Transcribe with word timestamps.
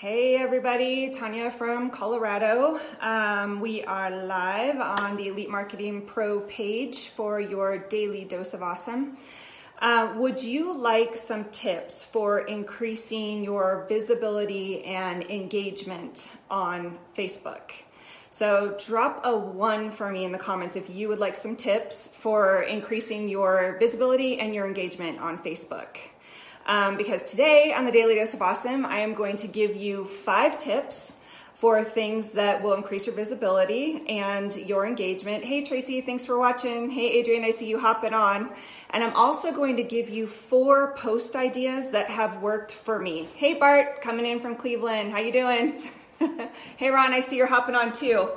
Hey 0.00 0.36
everybody, 0.36 1.10
Tanya 1.10 1.50
from 1.50 1.90
Colorado. 1.90 2.80
Um, 3.02 3.60
we 3.60 3.84
are 3.84 4.24
live 4.24 4.80
on 4.80 5.18
the 5.18 5.28
Elite 5.28 5.50
Marketing 5.50 6.00
Pro 6.06 6.40
page 6.40 7.10
for 7.10 7.38
your 7.38 7.76
daily 7.76 8.24
dose 8.24 8.54
of 8.54 8.62
awesome. 8.62 9.18
Uh, 9.78 10.14
would 10.16 10.42
you 10.42 10.74
like 10.74 11.18
some 11.18 11.44
tips 11.50 12.02
for 12.02 12.38
increasing 12.38 13.44
your 13.44 13.84
visibility 13.90 14.82
and 14.84 15.22
engagement 15.24 16.32
on 16.50 16.98
Facebook? 17.14 17.72
So 18.30 18.78
drop 18.82 19.20
a 19.26 19.36
one 19.36 19.90
for 19.90 20.10
me 20.10 20.24
in 20.24 20.32
the 20.32 20.38
comments 20.38 20.76
if 20.76 20.88
you 20.88 21.08
would 21.08 21.18
like 21.18 21.36
some 21.36 21.56
tips 21.56 22.08
for 22.14 22.62
increasing 22.62 23.28
your 23.28 23.76
visibility 23.78 24.40
and 24.40 24.54
your 24.54 24.66
engagement 24.66 25.20
on 25.20 25.36
Facebook. 25.36 25.98
Um, 26.66 26.96
because 26.96 27.24
today 27.24 27.72
on 27.72 27.84
the 27.84 27.92
Daily 27.92 28.14
Dose 28.14 28.34
of 28.34 28.42
Awesome, 28.42 28.84
I 28.86 28.98
am 28.98 29.14
going 29.14 29.36
to 29.36 29.48
give 29.48 29.76
you 29.76 30.04
five 30.04 30.58
tips 30.58 31.14
for 31.60 31.84
things 31.84 32.32
that 32.32 32.62
will 32.62 32.72
increase 32.72 33.06
your 33.06 33.14
visibility 33.14 34.02
and 34.08 34.56
your 34.56 34.86
engagement. 34.86 35.44
Hey, 35.44 35.62
Tracy, 35.62 36.00
thanks 36.00 36.24
for 36.24 36.38
watching. 36.38 36.88
Hey, 36.88 37.10
Adrian, 37.18 37.44
I 37.44 37.50
see 37.50 37.68
you 37.68 37.78
hopping 37.78 38.14
on. 38.14 38.50
And 38.88 39.04
I'm 39.04 39.14
also 39.14 39.52
going 39.52 39.76
to 39.76 39.82
give 39.82 40.08
you 40.08 40.26
four 40.26 40.94
post 40.94 41.36
ideas 41.36 41.90
that 41.90 42.08
have 42.08 42.40
worked 42.40 42.72
for 42.72 42.98
me. 42.98 43.28
Hey, 43.34 43.52
Bart, 43.52 44.00
coming 44.00 44.24
in 44.24 44.40
from 44.40 44.56
Cleveland. 44.56 45.12
How 45.12 45.18
you 45.18 45.32
doing? 45.32 45.82
hey, 46.78 46.88
Ron, 46.88 47.12
I 47.12 47.20
see 47.20 47.36
you're 47.36 47.46
hopping 47.46 47.74
on 47.74 47.92
too. 47.92 48.30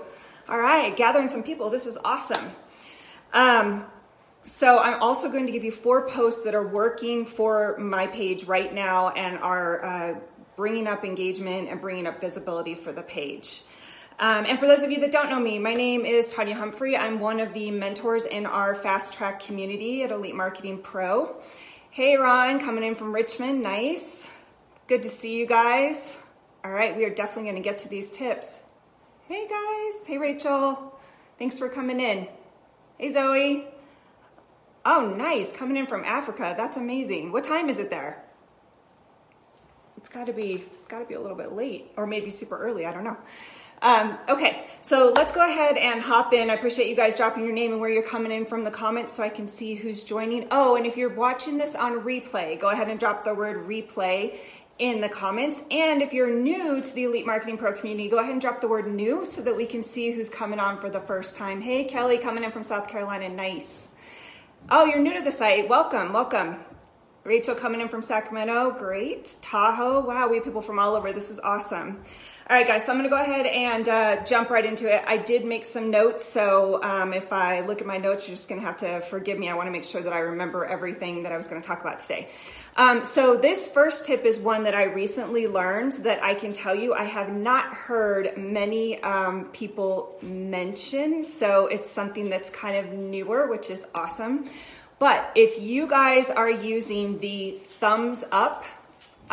All 0.49 0.59
right, 0.59 0.93
gathering 0.97 1.29
some 1.29 1.43
people. 1.43 1.69
This 1.69 1.85
is 1.85 1.97
awesome. 2.03 2.51
Um, 3.31 3.85
so 4.43 4.79
I'm 4.79 5.01
also 5.01 5.31
going 5.31 5.45
to 5.45 5.51
give 5.51 5.63
you 5.63 5.71
four 5.71 6.07
posts 6.07 6.43
that 6.43 6.53
are 6.53 6.67
working 6.67 7.25
for 7.25 7.77
my 7.77 8.07
page 8.07 8.43
right 8.43 8.73
now 8.73 9.09
and 9.09 9.37
are 9.37 9.83
uh, 9.85 10.15
bringing 10.57 10.85
up 10.85 11.05
engagement 11.05 11.69
and 11.69 11.79
bringing 11.79 12.05
up 12.05 12.19
visibility 12.19 12.75
for 12.75 12.91
the 12.91 13.01
page. 13.01 13.63
Um, 14.19 14.45
and 14.47 14.59
for 14.59 14.67
those 14.67 14.83
of 14.83 14.91
you 14.91 14.99
that 14.99 15.11
don't 15.11 15.29
know 15.29 15.39
me, 15.39 15.59
my 15.59 15.73
name 15.73 16.05
is 16.05 16.33
Tanya 16.33 16.55
Humphrey. 16.55 16.95
I'm 16.95 17.19
one 17.19 17.39
of 17.39 17.53
the 17.53 17.71
mentors 17.71 18.25
in 18.25 18.45
our 18.45 18.75
fast 18.75 19.13
track 19.13 19.39
community 19.39 20.03
at 20.03 20.11
Elite 20.11 20.35
Marketing 20.35 20.77
Pro. 20.77 21.35
Hey, 21.89 22.17
Ron, 22.17 22.59
coming 22.59 22.83
in 22.83 22.95
from 22.95 23.13
Richmond. 23.13 23.61
Nice. 23.61 24.29
Good 24.87 25.03
to 25.03 25.09
see 25.09 25.37
you 25.37 25.45
guys. 25.45 26.19
All 26.65 26.71
right, 26.71 26.95
we 26.95 27.05
are 27.05 27.09
definitely 27.09 27.51
going 27.51 27.63
to 27.63 27.67
get 27.67 27.79
to 27.79 27.89
these 27.89 28.09
tips. 28.09 28.59
Hey, 29.27 29.47
guys. 29.47 30.05
Hey, 30.05 30.17
Rachel. 30.17 30.99
Thanks 31.39 31.57
for 31.57 31.69
coming 31.69 31.99
in. 31.99 32.27
Hey, 32.97 33.09
Zoe. 33.09 33.67
Oh, 34.85 35.13
nice. 35.17 35.53
Coming 35.53 35.77
in 35.77 35.87
from 35.87 36.03
Africa. 36.03 36.53
That's 36.57 36.77
amazing. 36.77 37.31
What 37.31 37.43
time 37.43 37.69
is 37.69 37.77
it 37.77 37.89
there? 37.89 38.23
It's 39.97 40.09
got 40.09 40.27
to 40.27 40.33
be 40.33 40.63
got 40.89 40.99
to 40.99 41.05
be 41.05 41.13
a 41.13 41.21
little 41.21 41.37
bit 41.37 41.53
late 41.53 41.91
or 41.95 42.05
maybe 42.05 42.29
super 42.29 42.57
early. 42.57 42.85
I 42.85 42.93
don't 42.93 43.05
know. 43.05 43.17
Um, 43.81 44.17
okay, 44.29 44.65
so 44.81 45.11
let's 45.13 45.33
go 45.33 45.45
ahead 45.45 45.75
and 45.75 46.01
hop 46.01 46.33
in. 46.33 46.49
I 46.49 46.53
appreciate 46.53 46.87
you 46.87 46.95
guys 46.95 47.17
dropping 47.17 47.43
your 47.43 47.51
name 47.53 47.73
and 47.73 47.81
where 47.81 47.89
you're 47.89 48.01
coming 48.01 48.31
in 48.31 48.45
from 48.45 48.63
the 48.63 48.71
comments 48.71 49.11
so 49.11 49.23
I 49.23 49.29
can 49.29 49.49
see 49.49 49.75
who's 49.75 50.03
joining. 50.03 50.47
Oh, 50.51 50.77
and 50.77 50.85
if 50.85 50.95
you're 50.95 51.13
watching 51.13 51.57
this 51.57 51.75
on 51.75 51.99
replay, 52.01 52.57
go 52.57 52.69
ahead 52.69 52.87
and 52.87 52.97
drop 52.97 53.25
the 53.25 53.33
word 53.33 53.67
replay 53.67 54.37
in 54.79 55.01
the 55.01 55.09
comments. 55.09 55.61
And 55.69 56.01
if 56.01 56.13
you're 56.13 56.29
new 56.29 56.81
to 56.81 56.95
the 56.95 57.03
Elite 57.03 57.25
Marketing 57.25 57.57
Pro 57.57 57.73
community, 57.73 58.07
go 58.07 58.19
ahead 58.19 58.31
and 58.31 58.39
drop 58.39 58.61
the 58.61 58.69
word 58.69 58.87
new 58.87 59.25
so 59.25 59.41
that 59.41 59.55
we 59.55 59.65
can 59.65 59.83
see 59.83 60.11
who's 60.11 60.29
coming 60.29 60.59
on 60.59 60.77
for 60.77 60.89
the 60.89 61.01
first 61.01 61.35
time. 61.35 61.59
Hey, 61.59 61.83
Kelly, 61.83 62.17
coming 62.17 62.45
in 62.45 62.51
from 62.51 62.63
South 62.63 62.87
Carolina. 62.87 63.27
Nice. 63.27 63.89
Oh, 64.69 64.85
you're 64.85 64.99
new 64.99 65.13
to 65.13 65.21
the 65.21 65.31
site. 65.31 65.67
Welcome, 65.67 66.13
welcome. 66.13 66.55
Rachel 67.25 67.53
coming 67.53 67.81
in 67.81 67.89
from 67.89 68.01
Sacramento. 68.01 68.71
Great. 68.71 69.35
Tahoe. 69.41 69.99
Wow, 69.99 70.29
we 70.29 70.37
have 70.37 70.45
people 70.45 70.61
from 70.61 70.79
all 70.79 70.95
over. 70.95 71.11
This 71.11 71.29
is 71.29 71.39
awesome. 71.41 72.01
All 72.49 72.57
right, 72.57 72.67
guys, 72.67 72.85
so 72.85 72.91
I'm 72.91 72.97
to 73.09 73.09
go 73.09 73.21
ahead 73.21 73.45
and 73.45 73.87
uh, 73.87 74.21
jump 74.25 74.49
right 74.49 74.65
into 74.65 74.93
it. 74.93 75.01
I 75.07 75.15
did 75.15 75.45
make 75.45 75.63
some 75.63 75.89
notes, 75.89 76.25
so 76.25 76.83
um, 76.83 77.13
if 77.13 77.31
I 77.31 77.61
look 77.61 77.79
at 77.79 77.87
my 77.87 77.97
notes, 77.97 78.27
you're 78.27 78.35
just 78.35 78.49
to 78.59 78.67
have 78.67 78.75
to 78.77 78.99
forgive 78.99 79.39
me. 79.39 79.47
I 79.47 79.53
want 79.53 79.67
to 79.67 79.71
make 79.71 79.85
sure 79.85 80.01
that 80.01 80.11
I 80.11 80.19
remember 80.19 80.65
everything 80.65 81.23
that 81.23 81.31
I 81.31 81.37
was 81.37 81.47
to 81.61 81.65
talk 81.65 81.79
about 81.79 81.99
today. 81.99 82.27
Um, 82.75 83.05
so, 83.05 83.37
this 83.37 83.69
first 83.69 84.05
tip 84.05 84.25
is 84.25 84.39
one 84.39 84.63
that 84.63 84.75
I 84.75 84.83
recently 84.83 85.47
learned 85.47 85.93
that 86.03 86.21
I 86.21 86.33
can 86.33 86.51
tell 86.51 86.75
you 86.75 86.93
I 86.93 87.05
have 87.05 87.31
not 87.31 87.73
heard 87.73 88.37
many 88.37 89.01
um, 89.03 89.45
people 89.53 90.19
mention. 90.21 91.23
So, 91.23 91.67
it's 91.67 91.89
something 91.89 92.29
that's 92.29 92.49
kind 92.49 92.75
of 92.75 92.91
newer, 92.91 93.47
which 93.47 93.69
is 93.69 93.85
awesome. 93.95 94.49
But 94.99 95.31
if 95.35 95.61
you 95.61 95.87
guys 95.87 96.29
are 96.29 96.51
using 96.51 97.19
the 97.19 97.51
thumbs 97.51 98.25
up, 98.33 98.65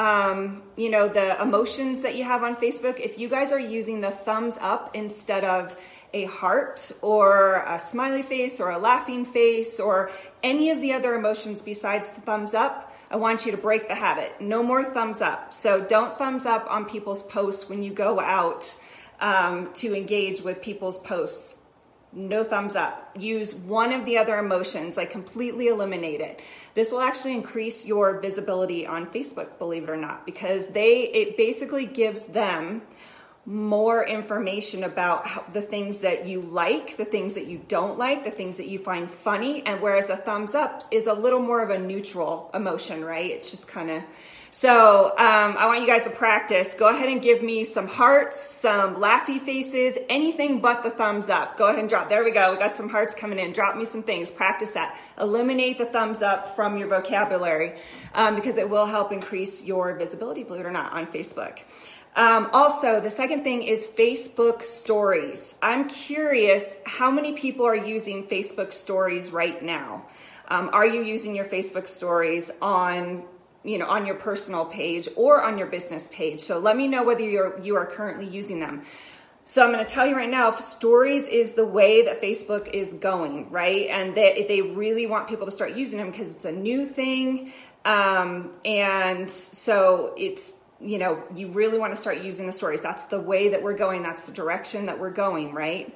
um, 0.01 0.63
you 0.77 0.89
know, 0.89 1.09
the 1.09 1.39
emotions 1.43 2.01
that 2.01 2.15
you 2.15 2.25
have 2.25 2.43
on 2.43 2.57
Facebook, 2.57 2.99
if 2.99 3.19
you 3.19 3.29
guys 3.29 3.53
are 3.53 3.61
using 3.61 4.01
the 4.01 4.11
thumbs 4.11 4.57
up 4.59 4.97
instead 4.97 5.45
of 5.45 5.77
a 6.15 6.25
heart 6.25 6.91
or 7.03 7.63
a 7.69 7.79
smiley 7.79 8.23
face 8.23 8.61
or 8.61 8.71
a 8.71 8.79
laughing 8.79 9.27
face 9.27 9.79
or 9.79 10.11
any 10.43 10.71
of 10.71 10.81
the 10.81 10.95
other 10.95 11.15
emotions 11.17 11.61
besides 11.61 12.13
the 12.13 12.23
thumbs 12.23 12.55
up, 12.55 12.91
I 13.11 13.17
want 13.17 13.45
you 13.45 13.53
to 13.53 13.59
break 13.59 13.89
the 13.89 13.95
habit. 13.95 14.41
No 14.41 14.63
more 14.63 14.83
thumbs 14.83 15.21
up. 15.21 15.53
So 15.53 15.83
don't 15.83 16.17
thumbs 16.17 16.47
up 16.47 16.67
on 16.71 16.87
people's 16.87 17.23
posts 17.23 17.69
when 17.69 17.83
you 17.83 17.93
go 17.93 18.21
out 18.21 18.75
um, 19.21 19.71
to 19.75 19.95
engage 19.95 20.41
with 20.41 20.63
people's 20.63 20.97
posts 20.97 21.57
no 22.13 22.43
thumbs 22.43 22.75
up. 22.75 23.17
Use 23.19 23.55
one 23.55 23.93
of 23.93 24.05
the 24.05 24.19
other 24.19 24.39
emotions, 24.39 24.97
like 24.97 25.11
completely 25.11 25.69
eliminate 25.69 26.21
it. 26.21 26.41
This 26.75 26.93
will 26.93 27.01
actually 27.01 27.33
increase 27.33 27.85
your 27.85 28.21
visibility 28.21 28.87
on 28.87 29.07
Facebook, 29.07 29.59
believe 29.59 29.85
it 29.85 29.91
or 29.91 29.97
not, 29.97 30.25
because 30.25 30.69
they 30.69 31.03
it 31.03 31.37
basically 31.37 31.87
gives 31.87 32.27
them 32.27 32.83
more 33.47 34.07
information 34.07 34.85
about 34.85 35.53
the 35.53 35.63
things 35.63 36.01
that 36.01 36.27
you 36.27 36.41
like, 36.41 36.97
the 36.97 37.05
things 37.05 37.35
that 37.35 37.47
you 37.47 37.61
don't 37.69 37.99
like, 37.99 38.23
the 38.25 38.31
things 38.31 38.59
that 38.59 38.69
you 38.69 38.79
find 38.79 39.11
funny, 39.11 39.65
and 39.67 39.81
whereas 39.81 40.11
a 40.11 40.17
thumbs 40.17 40.55
up 40.55 40.83
is 40.91 41.07
a 41.07 41.15
little 41.15 41.41
more 41.41 41.63
of 41.63 41.71
a 41.71 41.79
neutral 41.79 42.51
emotion, 42.55 43.05
right? 43.05 43.31
It's 43.31 43.51
just 43.51 43.67
kind 43.67 43.91
of 43.91 44.03
so 44.53 45.11
um, 45.11 45.57
I 45.57 45.67
want 45.67 45.81
you 45.81 45.87
guys 45.87 46.05
to 46.05 46.11
practice. 46.11 46.75
Go 46.75 46.89
ahead 46.89 47.09
and 47.09 47.23
give 47.23 47.41
me 47.41 47.63
some 47.63 47.87
hearts, 47.87 48.41
some 48.41 48.97
laughy 48.97 49.41
faces, 49.41 49.97
anything 50.09 50.61
but 50.61 50.83
the 50.83 50.91
thumbs 50.91 51.29
up. 51.29 51.57
Go 51.57 51.69
ahead 51.69 51.79
and 51.79 51.89
drop. 51.89 52.09
There 52.09 52.25
we 52.25 52.33
go. 52.33 52.51
We 52.51 52.59
got 52.59 52.75
some 52.75 52.89
hearts 52.89 53.15
coming 53.15 53.39
in. 53.39 53.53
Drop 53.53 53.77
me 53.77 53.85
some 53.85 54.03
things. 54.03 54.29
Practice 54.29 54.73
that. 54.73 54.99
Eliminate 55.21 55.79
the 55.79 55.87
thumbs 55.87 56.21
up 56.21 56.57
from 56.57 56.77
your 56.77 56.89
vocabulary 56.89 57.79
um, 58.15 58.35
because 58.35 58.57
it 58.57 58.69
will 58.69 58.87
help 58.87 59.13
increase 59.13 59.65
your 59.65 59.95
visibility, 59.97 60.43
believe 60.43 60.63
it 60.63 60.69
or 60.69 60.73
not, 60.73 60.93
on 60.93 61.07
Facebook. 61.07 61.61
Um, 62.17 62.51
also, 62.53 63.01
the 63.01 63.11
second 63.11 63.45
thing 63.45 63.63
is 63.63 63.87
Facebook 63.87 64.63
stories. 64.63 65.57
I'm 65.63 65.89
curious 65.89 66.79
how 66.85 67.11
many 67.11 67.33
people 67.33 67.65
are 67.65 67.77
using 67.77 68.27
Facebook 68.27 68.73
stories 68.73 69.31
right 69.31 69.63
now. 69.63 70.07
Um, 70.49 70.71
are 70.73 70.87
you 70.87 71.03
using 71.03 71.37
your 71.37 71.45
Facebook 71.45 71.87
stories 71.87 72.51
on 72.61 73.23
you 73.63 73.79
know 73.79 73.87
on 73.87 74.07
your 74.07 74.15
personal 74.17 74.65
page 74.65 75.09
or 75.17 75.43
on 75.43 75.59
your 75.59 75.67
business 75.67 76.09
page 76.11 76.41
so 76.41 76.59
let 76.59 76.77
me 76.77 76.89
know 76.89 77.05
whether 77.05 77.23
you're 77.23 77.61
you 77.61 77.77
are 77.77 77.85
currently 77.85 78.27
using 78.27 78.59
them 78.59 78.83
so 79.45 79.63
i'm 79.63 79.71
going 79.71 79.85
to 79.85 79.91
tell 79.93 80.07
you 80.07 80.17
right 80.17 80.31
now 80.31 80.49
if 80.49 80.59
stories 80.61 81.27
is 81.27 81.53
the 81.53 81.65
way 81.67 82.03
that 82.03 82.23
facebook 82.23 82.69
is 82.73 82.95
going 82.95 83.51
right 83.51 83.89
and 83.89 84.15
they, 84.15 84.47
they 84.49 84.63
really 84.63 85.07
want 85.07 85.29
people 85.29 85.45
to 85.45 85.53
start 85.53 85.75
using 85.75 85.99
them 85.99 86.11
because 86.11 86.35
it's 86.35 86.47
a 86.47 86.53
new 86.53 86.87
thing 86.87 87.53
um, 87.85 88.53
and 88.65 89.31
so 89.31 90.15
it's 90.17 90.55
you 90.81 90.99
know 90.99 91.23
you 91.35 91.49
really 91.49 91.79
want 91.79 91.95
to 91.95 92.01
start 92.01 92.23
using 92.23 92.47
the 92.47 92.53
stories 92.53 92.81
that's 92.81 93.05
the 93.07 93.21
way 93.21 93.49
that 93.49 93.63
we're 93.63 93.77
going 93.77 94.03
that's 94.03 94.27
the 94.27 94.33
direction 94.33 94.87
that 94.87 94.99
we're 94.99 95.11
going 95.11 95.53
right 95.53 95.95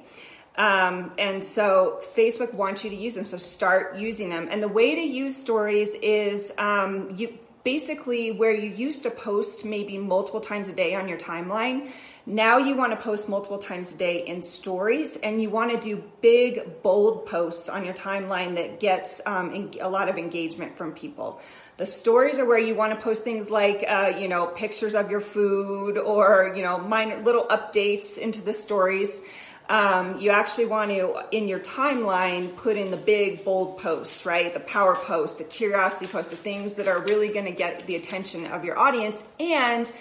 um, 0.57 1.11
and 1.17 1.43
so 1.43 1.99
Facebook 2.15 2.53
wants 2.53 2.83
you 2.83 2.89
to 2.89 2.95
use 2.95 3.15
them. 3.15 3.25
So 3.25 3.37
start 3.37 3.97
using 3.97 4.29
them. 4.29 4.47
And 4.49 4.63
the 4.63 4.67
way 4.67 4.95
to 4.95 5.01
use 5.01 5.35
stories 5.35 5.93
is 5.95 6.53
um, 6.57 7.13
you 7.15 7.37
basically 7.65 8.31
where 8.31 8.53
you 8.53 8.69
used 8.69 9.03
to 9.03 9.11
post 9.11 9.65
maybe 9.65 9.97
multiple 9.97 10.39
times 10.39 10.69
a 10.69 10.73
day 10.73 10.95
on 10.95 11.09
your 11.09 11.17
timeline 11.17 11.91
now 12.27 12.57
you 12.57 12.75
want 12.75 12.91
to 12.91 12.97
post 12.97 13.29
multiple 13.29 13.59
times 13.59 13.93
a 13.93 13.97
day 13.97 14.25
in 14.25 14.41
stories 14.41 15.15
and 15.15 15.39
you 15.39 15.51
want 15.51 15.69
to 15.69 15.79
do 15.79 16.03
big 16.21 16.81
bold 16.81 17.27
posts 17.27 17.69
on 17.69 17.85
your 17.85 17.93
timeline 17.93 18.55
that 18.55 18.79
gets 18.79 19.21
um, 19.27 19.69
a 19.79 19.87
lot 19.87 20.09
of 20.09 20.17
engagement 20.17 20.75
from 20.75 20.93
people. 20.93 21.39
The 21.77 21.85
stories 21.85 22.39
are 22.39 22.45
where 22.45 22.57
you 22.57 22.73
want 22.73 22.93
to 22.93 22.99
post 22.99 23.23
things 23.23 23.51
like 23.51 23.85
uh, 23.87 24.13
you 24.17 24.27
know 24.27 24.47
pictures 24.47 24.95
of 24.95 25.11
your 25.11 25.19
food 25.19 25.99
or 25.99 26.51
you 26.55 26.63
know 26.63 26.79
minor 26.79 27.21
little 27.21 27.45
updates 27.45 28.17
into 28.17 28.41
the 28.41 28.53
stories 28.53 29.21
um, 29.69 30.17
you 30.17 30.31
actually 30.31 30.65
want 30.65 30.91
to, 30.91 31.23
in 31.31 31.47
your 31.47 31.59
timeline, 31.59 32.55
put 32.55 32.77
in 32.77 32.91
the 32.91 32.97
big, 32.97 33.43
bold 33.43 33.79
posts, 33.79 34.25
right? 34.25 34.53
The 34.53 34.59
power 34.59 34.95
posts, 34.95 35.37
the 35.37 35.43
curiosity 35.43 36.07
posts, 36.07 36.31
the 36.31 36.37
things 36.37 36.75
that 36.75 36.87
are 36.87 36.99
really 36.99 37.29
going 37.29 37.45
to 37.45 37.51
get 37.51 37.85
the 37.87 37.95
attention 37.95 38.45
of 38.47 38.63
your 38.63 38.77
audience. 38.77 39.23
And 39.39 39.91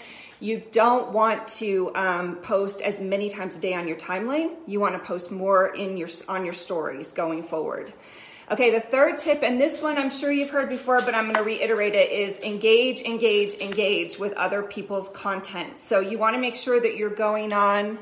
you 0.40 0.62
don't 0.70 1.12
want 1.12 1.48
to 1.48 1.90
um, 1.94 2.36
post 2.36 2.82
as 2.82 3.00
many 3.00 3.30
times 3.30 3.56
a 3.56 3.58
day 3.58 3.74
on 3.74 3.88
your 3.88 3.96
timeline. 3.96 4.54
You 4.66 4.80
want 4.80 4.94
to 4.94 4.98
post 4.98 5.32
more 5.32 5.68
in 5.68 5.96
your 5.96 6.08
on 6.28 6.44
your 6.44 6.52
stories 6.52 7.12
going 7.12 7.42
forward. 7.42 7.92
Okay, 8.50 8.70
the 8.70 8.80
third 8.80 9.16
tip, 9.16 9.42
and 9.42 9.58
this 9.58 9.80
one 9.80 9.96
I'm 9.96 10.10
sure 10.10 10.30
you've 10.30 10.50
heard 10.50 10.68
before, 10.68 11.00
but 11.00 11.14
I'm 11.14 11.24
going 11.24 11.36
to 11.36 11.42
reiterate 11.42 11.94
it, 11.94 12.10
is 12.10 12.38
engage, 12.40 13.00
engage, 13.00 13.54
engage 13.54 14.18
with 14.18 14.34
other 14.34 14.62
people's 14.62 15.08
content. 15.08 15.78
So 15.78 16.00
you 16.00 16.18
want 16.18 16.34
to 16.34 16.40
make 16.40 16.54
sure 16.54 16.78
that 16.78 16.94
you're 16.94 17.08
going 17.08 17.54
on 17.54 17.98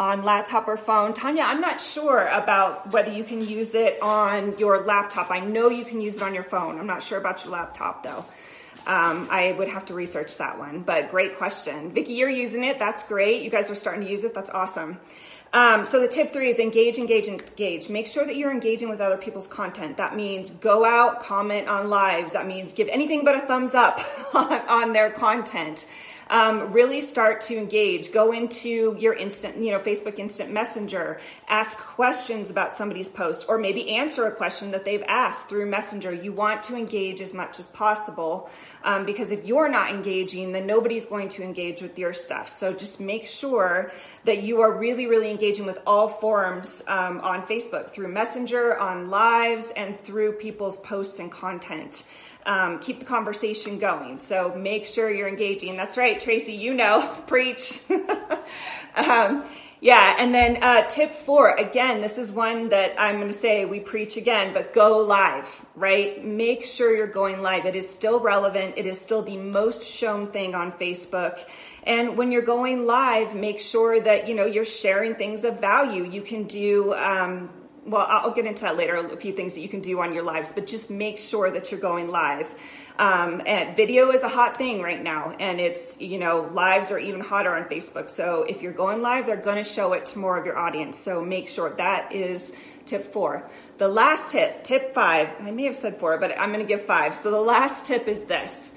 on 0.00 0.22
laptop 0.22 0.66
or 0.66 0.78
phone. 0.78 1.12
Tanya, 1.12 1.42
I'm 1.42 1.60
not 1.60 1.78
sure 1.78 2.26
about 2.28 2.90
whether 2.90 3.12
you 3.12 3.22
can 3.22 3.46
use 3.46 3.74
it 3.74 4.00
on 4.00 4.56
your 4.56 4.80
laptop. 4.80 5.30
I 5.30 5.40
know 5.40 5.68
you 5.68 5.84
can 5.84 6.00
use 6.00 6.16
it 6.16 6.22
on 6.22 6.32
your 6.32 6.42
phone. 6.42 6.78
I'm 6.78 6.86
not 6.86 7.02
sure 7.02 7.18
about 7.18 7.44
your 7.44 7.52
laptop 7.52 8.02
though. 8.02 8.24
Um, 8.86 9.28
I 9.30 9.52
would 9.52 9.68
have 9.68 9.84
to 9.86 9.94
research 9.94 10.38
that 10.38 10.58
one, 10.58 10.80
but 10.80 11.10
great 11.10 11.36
question. 11.36 11.92
Vicki, 11.92 12.14
you're 12.14 12.30
using 12.30 12.64
it. 12.64 12.78
That's 12.78 13.04
great. 13.04 13.42
You 13.42 13.50
guys 13.50 13.70
are 13.70 13.74
starting 13.74 14.02
to 14.02 14.10
use 14.10 14.24
it. 14.24 14.34
That's 14.34 14.48
awesome. 14.48 14.98
Um, 15.52 15.84
so 15.84 16.00
the 16.00 16.08
tip 16.08 16.32
three 16.32 16.48
is 16.48 16.58
engage, 16.58 16.96
engage, 16.96 17.28
engage. 17.28 17.90
Make 17.90 18.06
sure 18.06 18.24
that 18.24 18.36
you're 18.36 18.52
engaging 18.52 18.88
with 18.88 19.02
other 19.02 19.18
people's 19.18 19.48
content. 19.48 19.98
That 19.98 20.16
means 20.16 20.50
go 20.50 20.86
out, 20.86 21.20
comment 21.20 21.68
on 21.68 21.90
lives. 21.90 22.32
That 22.32 22.46
means 22.46 22.72
give 22.72 22.88
anything 22.88 23.22
but 23.22 23.34
a 23.34 23.40
thumbs 23.40 23.74
up 23.74 24.00
on, 24.34 24.52
on 24.68 24.92
their 24.94 25.10
content 25.10 25.86
um, 26.30 26.72
really 26.72 27.00
start 27.00 27.40
to 27.42 27.56
engage. 27.58 28.12
Go 28.12 28.32
into 28.32 28.96
your 28.98 29.12
instant, 29.14 29.56
you 29.58 29.72
know, 29.72 29.80
Facebook 29.80 30.18
Instant 30.18 30.52
Messenger, 30.52 31.20
ask 31.48 31.76
questions 31.76 32.50
about 32.50 32.72
somebody's 32.72 33.08
post, 33.08 33.46
or 33.48 33.58
maybe 33.58 33.90
answer 33.90 34.26
a 34.26 34.32
question 34.32 34.70
that 34.70 34.84
they've 34.84 35.02
asked 35.08 35.48
through 35.48 35.66
Messenger. 35.66 36.14
You 36.14 36.32
want 36.32 36.62
to 36.64 36.76
engage 36.76 37.20
as 37.20 37.34
much 37.34 37.58
as 37.58 37.66
possible 37.66 38.48
um, 38.84 39.04
because 39.04 39.32
if 39.32 39.44
you're 39.44 39.68
not 39.68 39.90
engaging, 39.90 40.52
then 40.52 40.66
nobody's 40.66 41.04
going 41.04 41.28
to 41.30 41.42
engage 41.42 41.82
with 41.82 41.98
your 41.98 42.12
stuff. 42.12 42.48
So 42.48 42.72
just 42.72 43.00
make 43.00 43.26
sure 43.26 43.90
that 44.24 44.42
you 44.44 44.60
are 44.60 44.72
really, 44.72 45.08
really 45.08 45.30
engaging 45.30 45.66
with 45.66 45.80
all 45.84 46.08
forums 46.08 46.82
um, 46.86 47.20
on 47.20 47.42
Facebook 47.42 47.90
through 47.90 48.08
Messenger, 48.08 48.78
on 48.78 49.10
lives, 49.10 49.72
and 49.76 50.00
through 50.00 50.32
people's 50.32 50.78
posts 50.78 51.18
and 51.18 51.30
content 51.30 52.04
um, 52.46 52.78
keep 52.78 53.00
the 53.00 53.06
conversation 53.06 53.78
going. 53.78 54.18
So 54.18 54.54
make 54.54 54.86
sure 54.86 55.10
you're 55.10 55.28
engaging. 55.28 55.76
That's 55.76 55.96
right, 55.96 56.18
Tracy, 56.18 56.54
you 56.54 56.74
know, 56.74 57.06
preach. 57.26 57.80
um, 58.96 59.44
yeah, 59.82 60.16
and 60.18 60.34
then 60.34 60.62
uh, 60.62 60.86
tip 60.88 61.14
four 61.14 61.54
again, 61.56 62.02
this 62.02 62.18
is 62.18 62.32
one 62.32 62.68
that 62.68 62.94
I'm 62.98 63.16
going 63.16 63.28
to 63.28 63.32
say 63.32 63.64
we 63.64 63.80
preach 63.80 64.18
again, 64.18 64.52
but 64.52 64.74
go 64.74 64.98
live, 64.98 65.64
right? 65.74 66.22
Make 66.22 66.66
sure 66.66 66.94
you're 66.94 67.06
going 67.06 67.40
live. 67.40 67.64
It 67.64 67.74
is 67.74 67.88
still 67.88 68.20
relevant, 68.20 68.74
it 68.76 68.84
is 68.84 69.00
still 69.00 69.22
the 69.22 69.38
most 69.38 69.82
shown 69.82 70.26
thing 70.26 70.54
on 70.54 70.72
Facebook. 70.72 71.42
And 71.84 72.18
when 72.18 72.30
you're 72.30 72.42
going 72.42 72.84
live, 72.84 73.34
make 73.34 73.58
sure 73.58 73.98
that 74.02 74.28
you 74.28 74.34
know 74.34 74.44
you're 74.44 74.66
sharing 74.66 75.14
things 75.14 75.44
of 75.44 75.60
value. 75.60 76.04
You 76.04 76.20
can 76.20 76.44
do 76.44 76.92
um, 76.92 77.48
well, 77.86 78.06
I'll 78.08 78.32
get 78.32 78.46
into 78.46 78.62
that 78.62 78.76
later, 78.76 78.96
a 78.96 79.16
few 79.16 79.32
things 79.32 79.54
that 79.54 79.60
you 79.60 79.68
can 79.68 79.80
do 79.80 80.00
on 80.00 80.12
your 80.12 80.22
lives, 80.22 80.52
but 80.52 80.66
just 80.66 80.90
make 80.90 81.18
sure 81.18 81.50
that 81.50 81.70
you're 81.70 81.80
going 81.80 82.10
live. 82.10 82.54
Um, 82.98 83.40
and 83.46 83.74
video 83.76 84.10
is 84.10 84.22
a 84.22 84.28
hot 84.28 84.58
thing 84.58 84.82
right 84.82 85.02
now, 85.02 85.34
and 85.40 85.58
it's, 85.58 85.98
you 86.00 86.18
know, 86.18 86.50
lives 86.52 86.90
are 86.90 86.98
even 86.98 87.20
hotter 87.20 87.54
on 87.54 87.64
Facebook. 87.64 88.10
So 88.10 88.42
if 88.42 88.60
you're 88.60 88.72
going 88.72 89.00
live, 89.00 89.24
they're 89.26 89.36
going 89.36 89.56
to 89.56 89.64
show 89.64 89.94
it 89.94 90.06
to 90.06 90.18
more 90.18 90.36
of 90.36 90.44
your 90.44 90.58
audience. 90.58 90.98
So 90.98 91.24
make 91.24 91.48
sure 91.48 91.70
that 91.76 92.12
is 92.12 92.52
tip 92.84 93.12
four. 93.12 93.48
The 93.78 93.88
last 93.88 94.32
tip, 94.32 94.62
tip 94.62 94.92
five, 94.92 95.34
I 95.40 95.50
may 95.50 95.64
have 95.64 95.76
said 95.76 95.98
four, 95.98 96.18
but 96.18 96.38
I'm 96.38 96.52
going 96.52 96.64
to 96.64 96.68
give 96.68 96.82
five. 96.82 97.14
So 97.14 97.30
the 97.30 97.40
last 97.40 97.86
tip 97.86 98.08
is 98.08 98.26
this. 98.26 98.72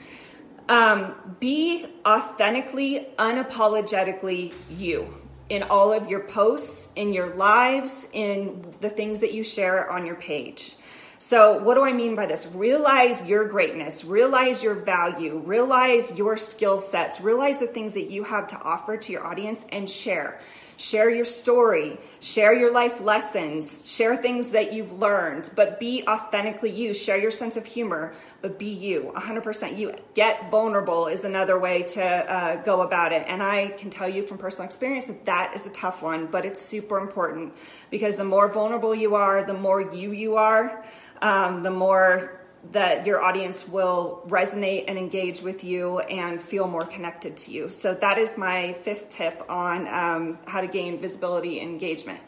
Um, 0.70 1.36
be 1.42 1.86
authentically, 2.06 3.08
unapologetically 3.18 4.54
you 4.70 5.14
in 5.50 5.64
all 5.64 5.94
of 5.94 6.10
your 6.10 6.22
posts, 6.22 6.90
in 6.96 7.14
your 7.14 7.36
lives, 7.36 8.08
in 8.14 8.66
the 8.82 8.90
things 8.90 9.22
that 9.22 9.34
you 9.34 9.44
share 9.44 9.90
on 9.90 10.06
your 10.06 10.16
page. 10.16 10.76
So, 11.20 11.58
what 11.58 11.76
do 11.76 11.86
I 11.86 11.94
mean 11.94 12.16
by 12.16 12.26
this? 12.26 12.46
Realize 12.48 13.26
your 13.26 13.48
greatness, 13.48 14.04
realize 14.04 14.62
your 14.62 14.74
value, 14.74 15.38
realize 15.46 16.12
your 16.18 16.36
skill 16.36 16.80
sets, 16.80 17.22
realize 17.22 17.60
the 17.60 17.68
things 17.68 17.94
that 17.94 18.12
you 18.12 18.26
have 18.26 18.48
to 18.48 18.62
offer 18.62 18.98
to 18.98 19.12
your 19.12 19.26
audience 19.26 19.66
and 19.72 19.90
share. 19.90 20.40
Share 20.78 21.10
your 21.10 21.26
story, 21.26 21.98
share 22.20 22.54
your 22.54 22.72
life 22.74 23.02
lessons, 23.02 23.90
share 23.90 24.16
things 24.16 24.52
that 24.52 24.74
you've 24.74 24.94
learned, 24.94 25.50
but 25.56 25.80
be 25.80 26.04
authentically 26.08 26.72
you. 26.72 26.94
Share 26.94 27.18
your 27.18 27.32
sense 27.32 27.58
of 27.58 27.66
humor, 27.66 28.14
but 28.42 28.58
be 28.60 28.70
you, 28.70 29.12
100% 29.16 29.78
you. 29.78 29.94
Get 30.14 30.50
vulnerable 30.50 31.08
is 31.08 31.24
another 31.24 31.60
way 31.60 31.84
to 31.84 32.04
uh, 32.04 32.56
go 32.64 32.82
about 32.82 33.12
it. 33.12 33.26
And 33.28 33.42
I 33.44 33.68
can 33.68 33.90
tell 33.90 34.10
you 34.10 34.24
from 34.24 34.38
personal 34.38 34.66
experience 34.66 35.08
that 35.08 35.26
that 35.26 35.54
is 35.56 35.66
a 35.66 35.72
tough 35.72 36.02
one, 36.02 36.28
but 36.28 36.46
it's 36.46 36.62
super 36.62 36.98
important 36.98 37.54
because 37.90 38.18
the 38.18 38.26
more 38.26 38.52
vulnerable 38.52 38.96
you 38.96 39.16
are, 39.16 39.44
the 39.44 39.54
more 39.54 39.82
you 39.82 40.12
you 40.12 40.36
are 40.36 40.84
um, 41.24 41.64
the 41.64 41.72
more 41.72 42.42
that 42.72 43.06
your 43.06 43.22
audience 43.22 43.68
will 43.68 44.24
resonate 44.28 44.86
and 44.88 44.98
engage 44.98 45.42
with 45.42 45.64
you 45.64 46.00
and 46.00 46.42
feel 46.42 46.68
more 46.68 46.86
connected 46.86 47.36
to 47.38 47.52
you. 47.52 47.70
So, 47.70 47.94
that 47.96 48.18
is 48.18 48.38
my 48.38 48.74
fifth 48.84 49.10
tip 49.10 49.44
on 49.50 49.88
um, 49.88 50.40
how 50.48 50.62
to 50.62 50.68
gain 50.68 50.98
visibility 50.98 51.60
and 51.60 51.70
engagement. 51.70 52.20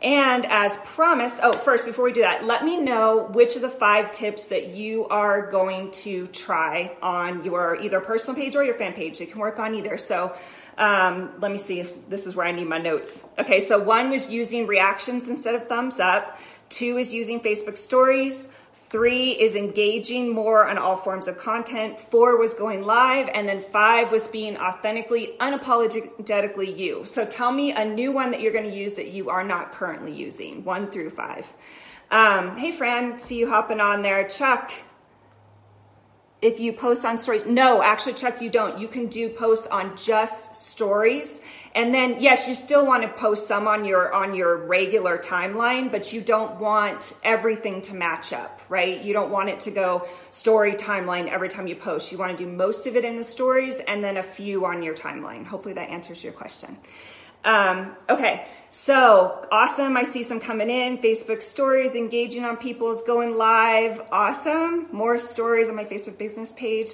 And 0.00 0.46
as 0.46 0.76
promised, 0.84 1.40
oh, 1.42 1.52
first, 1.52 1.84
before 1.84 2.04
we 2.04 2.12
do 2.12 2.20
that, 2.20 2.44
let 2.44 2.64
me 2.64 2.76
know 2.76 3.26
which 3.32 3.56
of 3.56 3.62
the 3.62 3.68
five 3.68 4.12
tips 4.12 4.46
that 4.46 4.68
you 4.68 5.08
are 5.08 5.50
going 5.50 5.90
to 5.90 6.28
try 6.28 6.96
on 7.02 7.42
your 7.42 7.74
either 7.80 7.98
personal 7.98 8.40
page 8.40 8.54
or 8.54 8.62
your 8.62 8.74
fan 8.74 8.92
page. 8.92 9.20
It 9.20 9.32
can 9.32 9.40
work 9.40 9.58
on 9.58 9.74
either. 9.74 9.98
So, 9.98 10.36
um, 10.76 11.32
let 11.40 11.50
me 11.50 11.58
see. 11.58 11.84
This 12.08 12.28
is 12.28 12.36
where 12.36 12.46
I 12.46 12.52
need 12.52 12.68
my 12.68 12.78
notes. 12.78 13.26
Okay, 13.40 13.58
so 13.58 13.80
one 13.80 14.10
was 14.10 14.30
using 14.30 14.68
reactions 14.68 15.28
instead 15.28 15.56
of 15.56 15.66
thumbs 15.66 15.98
up. 15.98 16.38
Two 16.68 16.96
is 16.98 17.12
using 17.12 17.40
Facebook 17.40 17.76
stories. 17.76 18.48
Three 18.90 19.32
is 19.32 19.54
engaging 19.54 20.30
more 20.32 20.66
on 20.66 20.78
all 20.78 20.96
forms 20.96 21.28
of 21.28 21.36
content. 21.36 21.98
Four 21.98 22.38
was 22.38 22.54
going 22.54 22.84
live. 22.84 23.28
And 23.34 23.46
then 23.46 23.60
five 23.60 24.10
was 24.10 24.26
being 24.28 24.56
authentically, 24.56 25.34
unapologetically 25.40 26.78
you. 26.78 27.04
So 27.04 27.26
tell 27.26 27.52
me 27.52 27.72
a 27.72 27.84
new 27.84 28.12
one 28.12 28.30
that 28.30 28.40
you're 28.40 28.52
going 28.52 28.70
to 28.70 28.74
use 28.74 28.94
that 28.94 29.08
you 29.08 29.28
are 29.28 29.44
not 29.44 29.72
currently 29.72 30.12
using, 30.14 30.64
one 30.64 30.90
through 30.90 31.10
five. 31.10 31.52
Um, 32.10 32.56
hey, 32.56 32.72
Fran, 32.72 33.18
see 33.18 33.38
you 33.38 33.50
hopping 33.50 33.80
on 33.80 34.00
there. 34.00 34.26
Chuck, 34.26 34.72
if 36.40 36.60
you 36.60 36.72
post 36.72 37.04
on 37.04 37.18
stories. 37.18 37.46
No, 37.46 37.82
actually, 37.82 38.14
Chuck, 38.14 38.40
you 38.40 38.48
don't. 38.48 38.78
You 38.78 38.88
can 38.88 39.08
do 39.08 39.28
posts 39.28 39.66
on 39.66 39.96
just 39.96 40.54
stories. 40.54 41.42
And 41.78 41.94
then 41.94 42.16
yes, 42.18 42.48
you 42.48 42.56
still 42.56 42.84
want 42.84 43.04
to 43.04 43.08
post 43.08 43.46
some 43.46 43.68
on 43.68 43.84
your 43.84 44.12
on 44.12 44.34
your 44.34 44.66
regular 44.66 45.16
timeline, 45.16 45.92
but 45.92 46.12
you 46.12 46.20
don't 46.20 46.58
want 46.58 47.14
everything 47.22 47.82
to 47.82 47.94
match 47.94 48.32
up, 48.32 48.60
right? 48.68 49.00
You 49.00 49.12
don't 49.12 49.30
want 49.30 49.48
it 49.48 49.60
to 49.60 49.70
go 49.70 50.08
story 50.32 50.74
timeline 50.74 51.28
every 51.28 51.48
time 51.48 51.68
you 51.68 51.76
post. 51.76 52.10
You 52.10 52.18
want 52.18 52.36
to 52.36 52.44
do 52.44 52.50
most 52.50 52.88
of 52.88 52.96
it 52.96 53.04
in 53.04 53.14
the 53.14 53.22
stories 53.22 53.78
and 53.78 54.02
then 54.02 54.16
a 54.16 54.24
few 54.24 54.66
on 54.66 54.82
your 54.82 54.92
timeline. 54.92 55.46
Hopefully 55.46 55.74
that 55.74 55.88
answers 55.88 56.24
your 56.24 56.32
question. 56.32 56.76
Um, 57.44 57.94
okay, 58.10 58.44
so 58.72 59.46
awesome. 59.52 59.96
I 59.96 60.02
see 60.02 60.24
some 60.24 60.40
coming 60.40 60.70
in. 60.70 60.98
Facebook 60.98 61.44
stories, 61.44 61.94
engaging 61.94 62.44
on 62.44 62.56
people's 62.56 63.02
going 63.02 63.36
live. 63.36 64.02
Awesome. 64.10 64.88
More 64.90 65.16
stories 65.16 65.68
on 65.68 65.76
my 65.76 65.84
Facebook 65.84 66.18
business 66.18 66.50
page. 66.50 66.90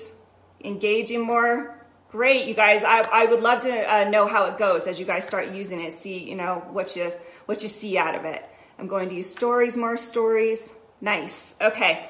Engaging 0.62 1.22
more. 1.22 1.83
Great, 2.14 2.47
you 2.47 2.54
guys. 2.54 2.85
I, 2.85 3.04
I 3.12 3.25
would 3.25 3.40
love 3.40 3.62
to 3.64 3.92
uh, 3.92 4.04
know 4.04 4.28
how 4.28 4.44
it 4.44 4.56
goes 4.56 4.87
as 4.87 5.00
you 5.00 5.04
guys 5.04 5.25
start 5.25 5.49
using 5.49 5.80
it. 5.80 5.92
See, 5.92 6.16
you 6.16 6.37
know, 6.37 6.64
what 6.71 6.94
you 6.94 7.11
what 7.47 7.64
you 7.64 7.68
see 7.68 7.99
out 7.99 8.14
of 8.14 8.25
it. 8.25 8.40
I'm 8.78 8.87
going 8.87 9.09
to 9.09 9.16
use 9.16 9.28
stories, 9.28 9.76
more 9.76 9.97
stories. 9.97 10.76
Nice. 11.00 11.56
Okay. 11.61 12.09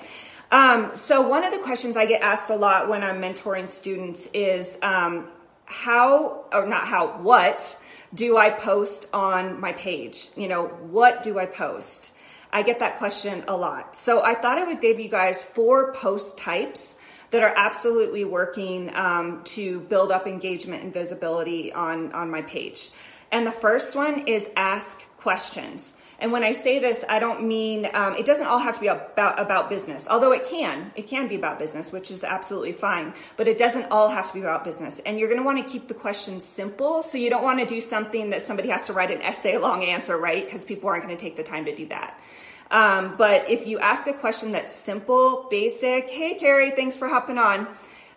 Um, 0.52 0.94
so 0.94 1.26
one 1.26 1.42
of 1.42 1.54
the 1.54 1.58
questions 1.60 1.96
I 1.96 2.04
get 2.04 2.20
asked 2.20 2.50
a 2.50 2.54
lot 2.54 2.86
when 2.86 3.02
I'm 3.02 3.18
mentoring 3.18 3.66
students 3.66 4.28
is 4.34 4.78
um, 4.82 5.26
how, 5.64 6.44
or 6.52 6.66
not 6.66 6.86
how, 6.86 7.22
what 7.22 7.74
do 8.12 8.36
I 8.36 8.50
post 8.50 9.08
on 9.14 9.58
my 9.58 9.72
page? 9.72 10.28
You 10.36 10.48
know, 10.48 10.66
what 10.66 11.22
do 11.22 11.38
I 11.38 11.46
post? 11.46 12.12
I 12.52 12.60
get 12.60 12.80
that 12.80 12.98
question 12.98 13.42
a 13.48 13.56
lot. 13.56 13.96
So 13.96 14.22
I 14.22 14.34
thought 14.34 14.58
I 14.58 14.64
would 14.64 14.82
give 14.82 15.00
you 15.00 15.08
guys 15.08 15.42
four 15.42 15.94
post 15.94 16.36
types 16.36 16.98
that 17.34 17.42
are 17.42 17.52
absolutely 17.56 18.24
working 18.24 18.94
um, 18.94 19.42
to 19.42 19.80
build 19.80 20.12
up 20.12 20.28
engagement 20.28 20.84
and 20.84 20.94
visibility 20.94 21.72
on, 21.72 22.12
on 22.12 22.30
my 22.30 22.42
page. 22.42 22.90
And 23.32 23.44
the 23.44 23.50
first 23.50 23.96
one 23.96 24.28
is 24.28 24.48
ask 24.54 25.02
questions. 25.16 25.94
And 26.20 26.30
when 26.30 26.44
I 26.44 26.52
say 26.52 26.78
this, 26.78 27.04
I 27.08 27.18
don't 27.18 27.48
mean 27.48 27.88
um, 27.92 28.14
it 28.14 28.24
doesn't 28.24 28.46
all 28.46 28.60
have 28.60 28.76
to 28.76 28.80
be 28.80 28.86
about 28.86 29.40
about 29.40 29.68
business. 29.68 30.06
Although 30.08 30.30
it 30.30 30.46
can, 30.46 30.92
it 30.94 31.08
can 31.08 31.26
be 31.26 31.34
about 31.34 31.58
business, 31.58 31.90
which 31.90 32.12
is 32.12 32.22
absolutely 32.22 32.70
fine. 32.70 33.12
But 33.36 33.48
it 33.48 33.58
doesn't 33.58 33.86
all 33.90 34.10
have 34.10 34.28
to 34.28 34.34
be 34.34 34.38
about 34.38 34.62
business. 34.62 35.00
And 35.00 35.18
you're 35.18 35.28
going 35.28 35.40
to 35.40 35.44
want 35.44 35.58
to 35.58 35.72
keep 35.72 35.88
the 35.88 35.94
questions 35.94 36.44
simple. 36.44 37.02
So 37.02 37.18
you 37.18 37.30
don't 37.30 37.42
want 37.42 37.58
to 37.58 37.66
do 37.66 37.80
something 37.80 38.30
that 38.30 38.42
somebody 38.42 38.68
has 38.68 38.86
to 38.86 38.92
write 38.92 39.10
an 39.10 39.22
essay 39.22 39.58
long 39.58 39.82
answer, 39.82 40.16
right? 40.16 40.44
Because 40.44 40.64
people 40.64 40.88
aren't 40.88 41.02
going 41.02 41.16
to 41.16 41.20
take 41.20 41.34
the 41.34 41.42
time 41.42 41.64
to 41.64 41.74
do 41.74 41.86
that. 41.88 42.20
Um, 42.74 43.14
but 43.16 43.48
if 43.48 43.68
you 43.68 43.78
ask 43.78 44.08
a 44.08 44.12
question 44.12 44.50
that's 44.50 44.74
simple, 44.74 45.46
basic, 45.48 46.10
hey 46.10 46.34
Carrie, 46.34 46.72
thanks 46.72 46.96
for 46.96 47.06
hopping 47.06 47.38
on. 47.38 47.68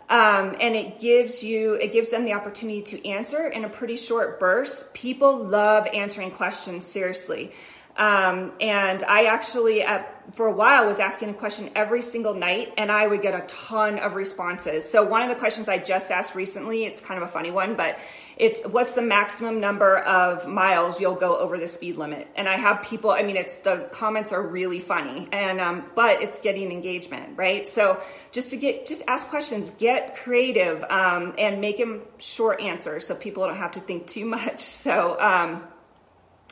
Um, 0.09 0.55
and 0.59 0.75
it 0.75 0.99
gives 0.99 1.43
you 1.43 1.75
it 1.75 1.91
gives 1.91 2.09
them 2.09 2.25
the 2.25 2.33
opportunity 2.33 2.81
to 2.81 3.07
answer 3.07 3.47
in 3.47 3.65
a 3.65 3.69
pretty 3.69 3.97
short 3.97 4.39
burst 4.39 4.93
people 4.93 5.37
love 5.37 5.85
answering 5.93 6.31
questions 6.31 6.85
seriously 6.85 7.51
Um, 7.97 8.51
and 8.61 9.03
I 9.03 9.25
actually, 9.25 9.81
at, 9.81 10.13
for 10.35 10.45
a 10.45 10.51
while, 10.51 10.85
was 10.85 10.99
asking 10.99 11.29
a 11.29 11.33
question 11.33 11.71
every 11.75 12.03
single 12.03 12.35
night, 12.35 12.73
and 12.77 12.91
I 12.91 13.07
would 13.07 13.23
get 13.23 13.33
a 13.33 13.43
ton 13.47 13.97
of 13.97 14.13
responses. 14.13 14.87
So 14.89 15.03
one 15.03 15.23
of 15.23 15.29
the 15.29 15.35
questions 15.35 15.67
I 15.67 15.79
just 15.79 16.11
asked 16.11 16.35
recently, 16.35 16.85
it's 16.85 17.01
kind 17.01 17.21
of 17.21 17.27
a 17.27 17.31
funny 17.31 17.49
one, 17.49 17.75
but 17.75 17.97
it's 18.37 18.61
what's 18.67 18.93
the 18.93 19.01
maximum 19.01 19.59
number 19.59 19.97
of 19.97 20.47
miles 20.47 21.01
you'll 21.01 21.15
go 21.15 21.37
over 21.37 21.57
the 21.57 21.67
speed 21.67 21.97
limit? 21.97 22.27
And 22.35 22.47
I 22.47 22.57
have 22.57 22.83
people, 22.83 23.09
I 23.09 23.23
mean, 23.23 23.35
it's 23.35 23.57
the 23.57 23.89
comments 23.91 24.31
are 24.31 24.43
really 24.43 24.79
funny, 24.79 25.27
and 25.31 25.59
um, 25.59 25.85
but 25.95 26.21
it's 26.21 26.37
getting 26.39 26.71
engagement, 26.71 27.35
right? 27.35 27.67
So 27.67 27.99
just 28.31 28.51
to 28.51 28.57
get, 28.57 28.85
just 28.85 29.03
ask 29.07 29.27
questions, 29.27 29.71
get 29.71 30.17
creative, 30.17 30.83
um, 30.83 31.33
and 31.39 31.59
make 31.61 31.77
them 31.77 32.03
short 32.19 32.61
answers 32.61 33.07
so 33.07 33.15
people 33.15 33.47
don't 33.47 33.57
have 33.57 33.71
to 33.71 33.79
think 33.79 34.05
too 34.05 34.25
much. 34.25 34.61
So. 34.87 35.19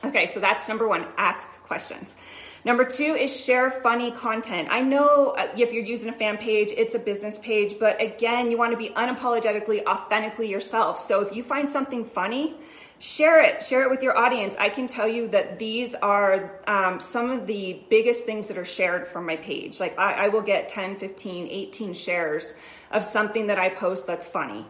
Okay, 0.04 0.26
so 0.26 0.40
that's 0.40 0.68
number 0.68 0.88
one 0.88 1.08
ask 1.18 1.50
questions. 1.64 2.16
Number 2.64 2.84
two 2.84 3.14
is 3.14 3.46
share 3.46 3.70
funny 3.70 4.12
content. 4.12 4.68
I 4.72 4.82
know 4.82 5.36
uh, 5.38 5.48
if 5.56 5.72
you're 5.72 5.86
using 5.86 6.10
a 6.10 6.14
fan 6.14 6.38
page, 6.38 6.74
it's 6.76 6.96
a 6.96 7.00
business 7.00 7.38
page, 7.40 7.76
but 7.80 8.02
again, 8.02 8.50
you 8.50 8.58
want 8.58 8.72
to 8.72 8.78
be 8.78 8.90
unapologetically, 8.90 9.86
authentically 9.86 10.50
yourself. 10.50 11.00
So 11.00 11.22
if 11.22 11.36
you 11.36 11.44
find 11.44 11.70
something 11.70 12.04
funny, 12.04 12.56
share 12.98 13.44
it 13.44 13.62
share 13.62 13.84
it 13.84 13.90
with 13.90 14.02
your 14.02 14.18
audience 14.18 14.56
i 14.58 14.70
can 14.70 14.88
tell 14.88 15.08
you 15.08 15.28
that 15.28 15.60
these 15.60 15.94
are 15.96 16.62
um, 16.66 16.98
some 17.00 17.30
of 17.30 17.46
the 17.46 17.84
biggest 17.90 18.26
things 18.26 18.48
that 18.48 18.58
are 18.58 18.64
shared 18.64 19.06
from 19.06 19.26
my 19.26 19.36
page 19.36 19.82
like 19.82 20.00
I, 20.00 20.26
I 20.26 20.28
will 20.30 20.42
get 20.42 20.70
10 20.70 20.96
15 20.96 21.48
18 21.48 21.94
shares 21.94 22.56
of 22.92 23.04
something 23.04 23.48
that 23.48 23.60
i 23.60 23.68
post 23.68 24.08
that's 24.08 24.26
funny 24.26 24.66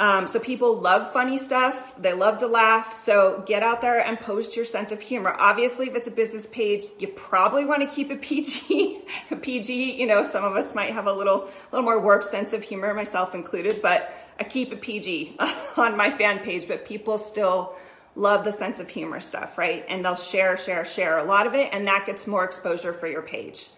um, 0.00 0.28
so 0.28 0.38
people 0.38 0.76
love 0.76 1.12
funny 1.12 1.36
stuff. 1.36 1.94
They 1.98 2.12
love 2.12 2.38
to 2.38 2.46
laugh. 2.46 2.92
So 2.92 3.42
get 3.46 3.64
out 3.64 3.80
there 3.80 3.98
and 4.00 4.18
post 4.18 4.54
your 4.54 4.64
sense 4.64 4.92
of 4.92 5.00
humor. 5.00 5.34
Obviously, 5.38 5.88
if 5.88 5.96
it's 5.96 6.06
a 6.06 6.12
business 6.12 6.46
page, 6.46 6.84
you 7.00 7.08
probably 7.08 7.64
want 7.64 7.88
to 7.88 7.94
keep 7.94 8.10
it 8.10 8.22
PG. 8.22 9.02
PG, 9.42 10.00
you 10.00 10.06
know, 10.06 10.22
some 10.22 10.44
of 10.44 10.54
us 10.54 10.74
might 10.74 10.92
have 10.92 11.06
a 11.06 11.12
little, 11.12 11.48
little 11.72 11.84
more 11.84 12.00
warped 12.00 12.26
sense 12.26 12.52
of 12.52 12.62
humor, 12.62 12.94
myself 12.94 13.34
included, 13.34 13.82
but 13.82 14.12
I 14.38 14.44
keep 14.44 14.72
it 14.72 14.80
PG 14.80 15.36
on 15.76 15.96
my 15.96 16.10
fan 16.10 16.38
page, 16.40 16.68
but 16.68 16.84
people 16.84 17.18
still 17.18 17.74
love 18.14 18.44
the 18.44 18.52
sense 18.52 18.78
of 18.78 18.88
humor 18.88 19.18
stuff, 19.18 19.58
right? 19.58 19.84
And 19.88 20.04
they'll 20.04 20.14
share, 20.14 20.56
share, 20.56 20.84
share 20.84 21.18
a 21.18 21.24
lot 21.24 21.46
of 21.46 21.54
it, 21.54 21.70
and 21.72 21.86
that 21.88 22.06
gets 22.06 22.26
more 22.26 22.44
exposure 22.44 22.92
for 22.92 23.08
your 23.08 23.22
page. 23.22 23.70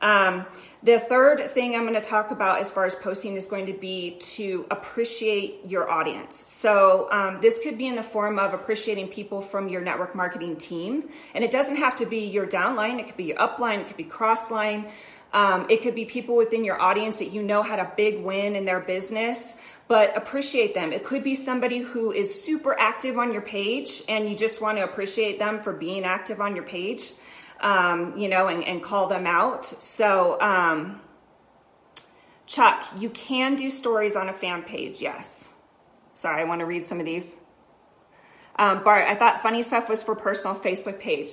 Um, 0.00 0.44
the 0.82 1.00
third 1.00 1.40
thing 1.40 1.74
I'm 1.74 1.82
going 1.82 1.94
to 1.94 2.00
talk 2.00 2.30
about 2.30 2.60
as 2.60 2.70
far 2.70 2.84
as 2.84 2.94
posting 2.94 3.36
is 3.36 3.46
going 3.46 3.66
to 3.66 3.72
be 3.72 4.16
to 4.20 4.66
appreciate 4.70 5.60
your 5.66 5.90
audience. 5.90 6.36
So, 6.36 7.08
um, 7.10 7.40
this 7.40 7.58
could 7.58 7.78
be 7.78 7.86
in 7.86 7.96
the 7.96 8.02
form 8.02 8.38
of 8.38 8.52
appreciating 8.52 9.08
people 9.08 9.40
from 9.40 9.68
your 9.68 9.80
network 9.80 10.14
marketing 10.14 10.56
team. 10.56 11.08
And 11.34 11.42
it 11.42 11.50
doesn't 11.50 11.76
have 11.76 11.96
to 11.96 12.06
be 12.06 12.26
your 12.26 12.46
downline, 12.46 12.98
it 12.98 13.06
could 13.06 13.16
be 13.16 13.24
your 13.24 13.38
upline, 13.38 13.80
it 13.80 13.86
could 13.86 13.96
be 13.96 14.04
crossline. 14.04 14.90
Um, 15.32 15.66
it 15.68 15.82
could 15.82 15.96
be 15.96 16.04
people 16.04 16.36
within 16.36 16.64
your 16.64 16.80
audience 16.80 17.18
that 17.18 17.32
you 17.32 17.42
know 17.42 17.60
had 17.64 17.80
a 17.80 17.90
big 17.96 18.22
win 18.22 18.54
in 18.54 18.64
their 18.64 18.78
business, 18.78 19.56
but 19.88 20.16
appreciate 20.16 20.74
them. 20.74 20.92
It 20.92 21.02
could 21.02 21.24
be 21.24 21.34
somebody 21.34 21.78
who 21.78 22.12
is 22.12 22.42
super 22.44 22.78
active 22.78 23.18
on 23.18 23.32
your 23.32 23.42
page 23.42 24.02
and 24.08 24.28
you 24.28 24.36
just 24.36 24.60
want 24.62 24.78
to 24.78 24.84
appreciate 24.84 25.40
them 25.40 25.60
for 25.60 25.72
being 25.72 26.04
active 26.04 26.40
on 26.40 26.54
your 26.54 26.64
page 26.64 27.14
um, 27.64 28.16
you 28.16 28.28
know, 28.28 28.46
and, 28.46 28.62
and, 28.62 28.82
call 28.82 29.06
them 29.06 29.26
out. 29.26 29.64
So, 29.64 30.38
um, 30.40 31.00
Chuck, 32.46 32.84
you 32.98 33.08
can 33.08 33.56
do 33.56 33.70
stories 33.70 34.16
on 34.16 34.28
a 34.28 34.34
fan 34.34 34.62
page, 34.62 35.00
yes. 35.00 35.50
Sorry, 36.12 36.42
I 36.42 36.44
want 36.44 36.60
to 36.60 36.66
read 36.66 36.86
some 36.86 37.00
of 37.00 37.06
these. 37.06 37.34
Um, 38.56 38.84
Bart, 38.84 39.08
I 39.08 39.14
thought 39.14 39.42
funny 39.42 39.62
stuff 39.62 39.88
was 39.88 40.02
for 40.02 40.14
personal 40.14 40.54
Facebook 40.54 41.00
page. 41.00 41.30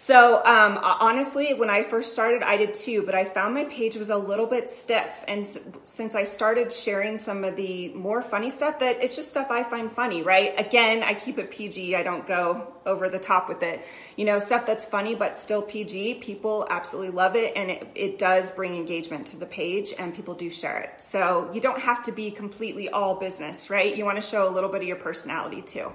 So 0.00 0.44
um, 0.44 0.78
honestly, 0.80 1.54
when 1.54 1.68
I 1.68 1.82
first 1.82 2.12
started, 2.12 2.44
I 2.44 2.56
did 2.56 2.72
too, 2.72 3.02
but 3.02 3.16
I 3.16 3.24
found 3.24 3.52
my 3.52 3.64
page 3.64 3.96
was 3.96 4.10
a 4.10 4.16
little 4.16 4.46
bit 4.46 4.70
stiff. 4.70 5.24
And 5.26 5.44
since 5.82 6.14
I 6.14 6.22
started 6.22 6.72
sharing 6.72 7.18
some 7.18 7.42
of 7.42 7.56
the 7.56 7.88
more 7.94 8.22
funny 8.22 8.48
stuff, 8.48 8.78
that 8.78 9.02
it's 9.02 9.16
just 9.16 9.32
stuff 9.32 9.48
I 9.50 9.64
find 9.64 9.90
funny, 9.90 10.22
right? 10.22 10.54
Again, 10.56 11.02
I 11.02 11.14
keep 11.14 11.36
it 11.36 11.50
PG. 11.50 11.96
I 11.96 12.04
don't 12.04 12.24
go 12.28 12.72
over 12.86 13.08
the 13.08 13.18
top 13.18 13.48
with 13.48 13.64
it. 13.64 13.84
You 14.14 14.24
know, 14.24 14.38
stuff 14.38 14.64
that's 14.64 14.86
funny 14.86 15.16
but 15.16 15.36
still 15.36 15.62
PG. 15.62 16.14
People 16.14 16.68
absolutely 16.70 17.10
love 17.10 17.34
it, 17.34 17.56
and 17.56 17.68
it, 17.68 17.88
it 17.96 18.18
does 18.20 18.52
bring 18.52 18.76
engagement 18.76 19.26
to 19.26 19.36
the 19.36 19.46
page, 19.46 19.92
and 19.98 20.14
people 20.14 20.34
do 20.34 20.48
share 20.48 20.78
it. 20.78 21.00
So 21.02 21.50
you 21.52 21.60
don't 21.60 21.80
have 21.80 22.04
to 22.04 22.12
be 22.12 22.30
completely 22.30 22.88
all 22.88 23.16
business, 23.16 23.68
right? 23.68 23.96
You 23.96 24.04
want 24.04 24.16
to 24.16 24.26
show 24.26 24.48
a 24.48 24.52
little 24.52 24.70
bit 24.70 24.80
of 24.80 24.86
your 24.86 24.96
personality 24.96 25.60
too. 25.60 25.90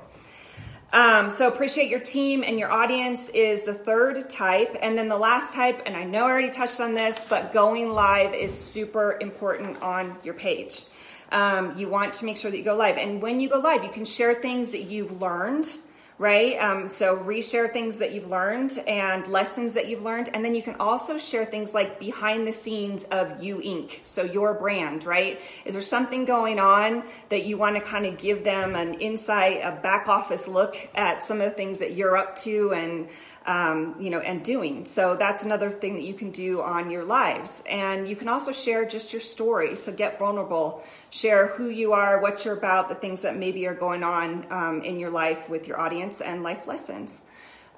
Um, 0.94 1.32
so 1.32 1.48
appreciate 1.48 1.90
your 1.90 2.00
team 2.00 2.44
and 2.46 2.60
your 2.60 2.72
audience 2.72 3.28
is 3.30 3.66
the 3.66 3.74
third 3.74 4.30
type. 4.30 4.78
And 4.80 4.96
then 4.96 5.08
the 5.08 5.18
last 5.18 5.52
type, 5.52 5.82
and 5.88 5.98
I 5.98 6.04
know 6.04 6.26
I 6.26 6.30
already 6.30 6.52
touched 6.52 6.80
on 6.80 6.94
this, 6.94 7.26
but 7.28 7.52
going 7.52 7.90
live 7.90 8.36
is 8.36 8.56
super 8.56 9.18
important 9.20 9.82
on 9.82 10.16
your 10.24 10.36
page. 10.36 10.86
Um, 11.32 11.76
you 11.76 11.90
want 11.90 12.14
to 12.14 12.26
make 12.26 12.38
sure 12.38 12.52
that 12.52 12.58
you 12.58 12.64
go 12.64 12.76
live. 12.76 12.98
And 12.98 13.24
when 13.24 13.40
you 13.40 13.50
go 13.50 13.58
live, 13.58 13.84
you 13.84 13.90
can 13.90 14.06
share 14.06 14.36
things 14.36 14.72
that 14.72 14.84
you've 14.84 15.20
learned 15.20 15.68
right? 16.18 16.58
Um, 16.58 16.90
so 16.90 17.18
reshare 17.18 17.72
things 17.72 17.98
that 18.00 18.14
you've 18.14 18.28
learned 18.28 18.78
and 18.88 19.26
lessons 19.28 19.74
that 19.74 19.88
you've 19.88 20.04
learned. 20.04 20.30
And 20.34 20.44
then 20.46 20.56
you 20.56 20.62
can 20.62 20.76
also 20.76 21.18
share 21.18 21.46
things 21.46 21.74
like 21.74 22.00
behind 22.00 22.48
the 22.48 22.52
scenes 22.52 23.04
of 23.06 23.42
You 23.42 23.58
Inc. 23.58 24.00
So 24.06 24.24
your 24.24 24.54
brand, 24.54 25.06
right? 25.06 25.40
Is 25.66 25.74
there 25.74 25.84
something 25.84 26.26
going 26.26 26.60
on 26.60 27.04
that 27.30 27.46
you 27.46 27.58
want 27.58 27.76
to 27.76 27.82
kind 27.82 28.06
of 28.06 28.18
give 28.18 28.44
them 28.44 28.76
an 28.76 28.96
insight, 28.96 29.62
a 29.64 29.72
back 29.72 30.08
office 30.08 30.48
look 30.48 30.78
at 30.96 31.24
some 31.24 31.42
of 31.42 31.50
the 31.50 31.56
things 31.56 31.80
that 31.80 31.94
you're 31.94 32.16
up 32.16 32.36
to 32.38 32.74
and 32.74 33.08
um, 33.46 33.96
you 34.00 34.10
know, 34.10 34.20
and 34.20 34.44
doing. 34.44 34.86
So 34.86 35.16
that's 35.16 35.44
another 35.44 35.70
thing 35.70 35.96
that 35.96 36.04
you 36.04 36.14
can 36.14 36.32
do 36.32 36.62
on 36.62 36.90
your 36.90 37.04
lives. 37.04 37.64
And 37.70 38.08
you 38.08 38.16
can 38.16 38.28
also 38.28 38.52
share 38.52 38.86
just 38.86 39.12
your 39.12 39.20
story. 39.20 39.76
So 39.76 39.92
get 39.92 40.18
vulnerable, 40.18 40.84
share 41.10 41.48
who 41.48 41.68
you 41.68 41.94
are, 41.94 42.22
what 42.22 42.46
you're 42.46 42.58
about, 42.58 42.90
the 42.90 42.96
things 42.96 43.22
that 43.24 43.36
maybe 43.36 43.68
are 43.68 43.74
going 43.74 44.04
on 44.04 44.46
um, 44.50 44.82
in 44.84 45.00
your 45.00 45.10
life 45.10 45.50
with 45.50 45.68
your 45.68 45.80
audience, 45.80 46.03
and 46.22 46.44
life 46.44 46.68
lessons. 46.68 47.22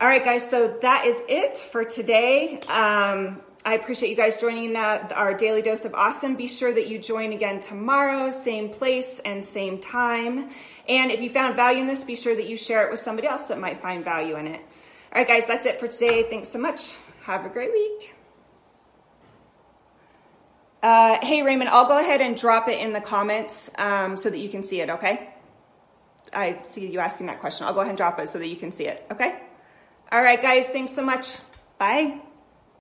All 0.02 0.08
right, 0.08 0.24
guys. 0.24 0.50
So 0.50 0.78
that 0.82 1.06
is 1.06 1.22
it 1.28 1.58
for 1.58 1.84
today. 1.84 2.60
Um, 2.68 3.42
I 3.68 3.74
appreciate 3.74 4.10
you 4.10 4.16
guys 4.16 4.38
joining 4.38 4.76
uh, 4.76 5.08
our 5.16 5.34
daily 5.34 5.64
dose 5.64 5.86
of 5.86 5.96
awesome. 5.96 6.36
Be 6.36 6.48
sure 6.48 6.72
that 6.72 6.88
you 6.88 7.00
join 7.00 7.34
again 7.34 7.62
tomorrow, 7.62 8.30
same 8.30 8.70
place 8.70 9.20
and 9.26 9.44
same 9.44 9.80
time. 9.80 10.52
And 10.88 11.12
if 11.12 11.22
you 11.22 11.32
found 11.32 11.56
value 11.56 11.80
in 11.80 11.88
this, 11.88 12.04
be 12.04 12.16
sure 12.16 12.36
that 12.36 12.48
you 12.48 12.58
share 12.58 12.86
it 12.86 12.92
with 12.92 13.00
somebody 13.00 13.28
else 13.28 13.48
that 13.48 13.60
might 13.60 13.82
find 13.82 14.04
value 14.04 14.36
in 14.36 14.46
it. 14.48 14.62
All 15.12 15.20
right, 15.22 15.28
guys, 15.28 15.48
that's 15.48 15.66
it 15.66 15.80
for 15.80 15.88
today. 15.88 16.24
Thanks 16.24 16.50
so 16.50 16.60
much. 16.60 16.98
Have 17.24 17.46
a 17.46 17.50
great 17.50 17.72
week. 17.72 18.16
Uh, 20.84 21.18
hey, 21.26 21.42
Raymond, 21.42 21.72
I'll 21.72 21.88
go 21.88 22.00
ahead 22.00 22.22
and 22.22 22.38
drop 22.38 22.68
it 22.68 22.80
in 22.80 22.94
the 22.94 23.02
comments 23.02 23.72
um, 23.80 24.16
so 24.16 24.30
that 24.30 24.38
you 24.38 24.50
can 24.50 24.62
see 24.62 24.82
it, 24.82 24.92
okay? 24.92 25.34
I 26.34 26.62
see 26.64 26.88
you 26.88 27.00
asking 27.00 27.28
that 27.28 27.40
question. 27.40 27.68
I'll 27.68 27.74
go 27.74 27.82
ahead 27.82 27.90
and 27.92 27.98
drop 27.98 28.20
it 28.20 28.30
so 28.30 28.40
that 28.40 28.48
you 28.48 28.56
can 28.56 28.72
see 28.72 28.88
it, 28.88 29.06
okay? 29.12 29.42
All 30.12 30.22
right, 30.22 30.42
guys, 30.42 30.70
thanks 30.70 30.92
so 30.92 31.04
much. 31.04 31.38
Bye. 31.78 32.25